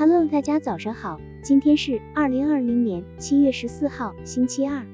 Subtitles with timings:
[0.00, 4.86] Hello，大家早上好，今天是二零二零年七月十四号，星期二，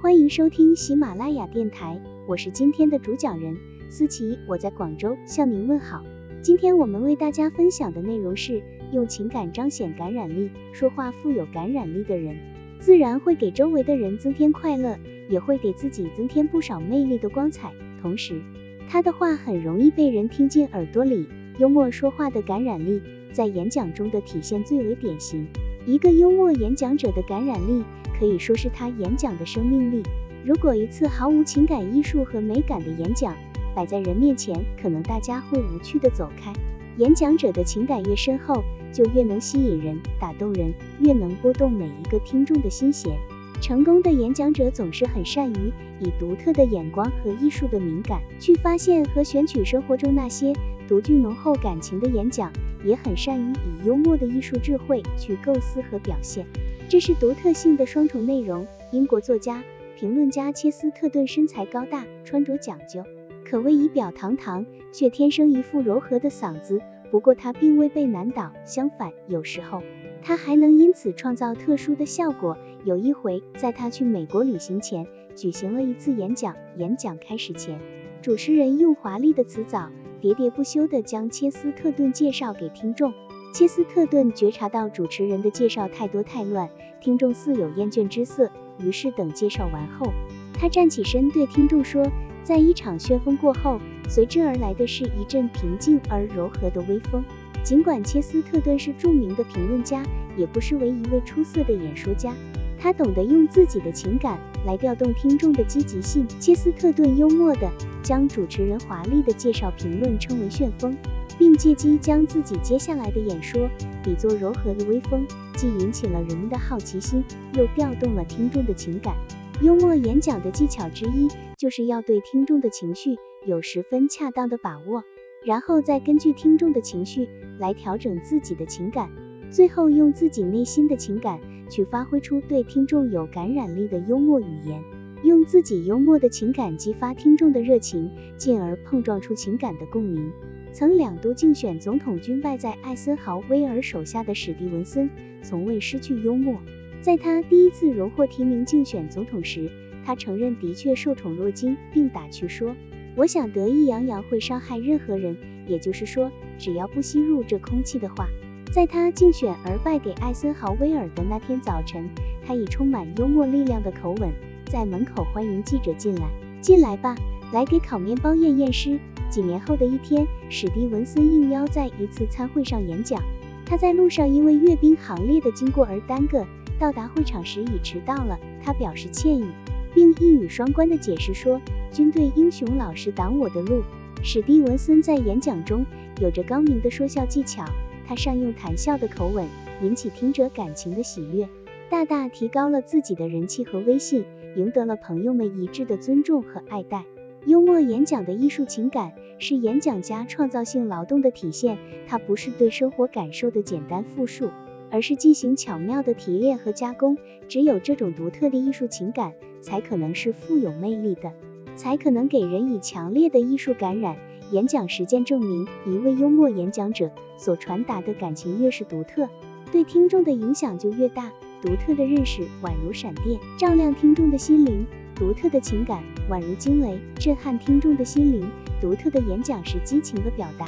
[0.00, 3.56] 欢迎收听喜马拉雅电台，我是今天的主讲人
[3.90, 6.04] 思琪，我在广州向您问好。
[6.42, 8.62] 今天我们为大家分享的内容是
[8.92, 12.36] 用情感彰显感染力，说话富有感染力的人，
[12.78, 14.96] 自然会给周围的人增添快乐，
[15.28, 17.72] 也会给自己增添不少魅力的光彩。
[18.00, 18.40] 同时，
[18.88, 21.26] 他的话很容易被人听进耳朵里，
[21.62, 23.00] 幽默说话的感染力。
[23.32, 25.46] 在演讲中的体现最为典型。
[25.86, 27.84] 一个幽默演讲者的感染力，
[28.18, 30.02] 可以说是他演讲的生命力。
[30.44, 33.36] 如果一次毫无情感艺术和美感的演讲
[33.76, 36.52] 摆在人面前，可能大家会无趣的走开。
[36.98, 43.16] 演讲者的情感越深厚，就越能吸引人、打动人，越能拨动每一个听众的心弦。
[43.60, 50.52] 成功的演讲者总是很善于以独特的眼光和艺术的敏感，去发现和选取生活中那些
[50.88, 52.52] 独具浓厚感情的演讲。
[52.84, 56.44] 也很善于以幽默的艺术智慧去构思和表现，
[56.88, 58.66] 这是独特性的双重内容。
[58.90, 59.62] 英国作家、
[59.96, 63.04] 评论家切斯特顿身材高大，穿着讲究，
[63.44, 66.80] 可谓仪表堂堂，却天生一副柔和的嗓子。
[67.12, 69.80] 不过他并未被难倒，相反，有时候
[70.20, 72.58] 他还能因此创造特殊的效果。
[72.84, 76.56] 有一回，在他去美国旅行前，举行了一次演讲。
[76.78, 77.78] 演讲开始前，
[78.22, 79.88] 主持人用华丽的词藻。
[80.22, 83.12] 喋喋不休地将切斯特顿介绍给听众。
[83.52, 86.70] 切斯特顿觉察到主持人的介绍太多太乱，
[87.00, 90.12] 听众似有厌倦之色，于是等介绍完后，
[90.54, 92.08] 他站起身对听众说
[92.44, 97.24] ：“在一场旋风过后，随之而来的是一阵平静而柔和的微风。”
[97.64, 100.04] 尽管切斯特顿是著名的评论家，
[100.36, 102.32] 也不失为一位出色的演说家。
[102.78, 106.26] 他懂得用自己的情感来调动听众的积极性。
[106.40, 107.70] 切斯特顿幽默地
[108.02, 110.96] 将主持人华丽的介绍评论称为旋风，
[111.38, 113.68] 并借机将自己接下来的演说
[114.02, 117.24] 比作柔和的微风，既引起了人们的好奇心，
[117.54, 119.16] 又调动了听众的情感。
[119.60, 125.04] 幽默演讲的技巧之一，就是要对听众的情绪有十分恰当的把握，
[125.44, 129.10] 然后再根据听众的情绪来调整自己的情感，
[129.50, 131.38] 最后用自己内心的情感。
[131.72, 134.82] 去发挥出对听众有感染力的幽默语言，
[135.24, 140.30] 用自己幽默的情感激发听众的热情，进而碰撞出情感的共鸣。
[140.70, 145.08] 曾两度竞选总统均败在艾森豪威尔手下的史蒂文森，
[145.42, 146.58] 从未失去幽默。
[147.00, 149.70] 在他第一次荣获提名竞选总统时，
[150.04, 152.76] 他承认的确受宠若惊，并打趣说
[153.16, 158.28] ：“我想得意洋洋会伤害任何人，也就是说，只要不吸入这空气的话。”
[158.72, 162.08] 在他竞选而败给艾森豪威尔的那天早晨，
[162.42, 164.32] 他以充满幽默力量的口吻
[164.64, 166.22] 在门口欢迎记者进来。
[166.62, 167.14] 进来吧，
[167.52, 168.98] 来给烤面包验验尸。
[169.28, 173.22] 几年后的一天，史蒂文森应邀在一次参会上演讲。
[173.66, 176.46] 他在路上因为阅兵行列的经过而耽搁，
[176.78, 178.38] 到达会场时已迟到了。
[178.64, 179.44] 他表示歉意，
[179.92, 181.60] 并一语双关的解释说
[181.92, 183.82] ：“军队英雄老是挡我的路。”
[184.24, 185.84] 史蒂文森在演讲中
[186.22, 187.66] 有着高明的说笑技巧。
[188.12, 189.48] 他善用谈笑的口吻，
[189.80, 191.48] 引起听者感情的喜悦，
[191.88, 197.06] 大大提高了自己的人气和威信，赢得了朋友们一致的尊重和爱戴。
[197.46, 204.50] 幽默演讲的艺术情感是演讲家创造性劳动的体现，它不是对生活感受的简单复述，
[204.90, 207.16] 而是进行巧妙的提炼和加工。
[207.48, 209.32] 只有这种独特的艺术情感，
[209.62, 211.32] 才可能是富有魅力的，
[211.76, 214.18] 才可能给人以强烈的艺术感染。
[214.52, 219.26] 演讲实践证明，一位幽默演讲者所传达的感情越是独特，
[219.72, 221.32] 对听众的影响就越大。
[221.62, 228.46] 独特的认识宛如闪电，照亮听众的心灵；独特的情感宛如惊雷，震撼听众的心灵。
[228.78, 230.66] 独特的演讲是激情的表达，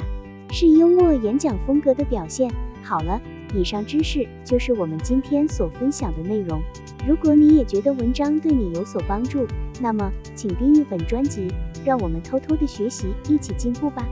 [0.51, 2.51] 是幽默演讲风格的表现。
[2.81, 3.21] 好了，
[3.53, 6.59] 以上知识就是我们今天所分享的内容。
[7.07, 9.45] 如果你也觉得文章对你有所帮助，
[9.79, 11.49] 那么请订阅本专辑。
[11.85, 14.05] 让我们偷偷的学习，一起进步吧。